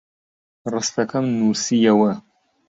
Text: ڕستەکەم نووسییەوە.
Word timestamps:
ڕستەکەم 0.73 1.25
نووسییەوە. 1.37 2.11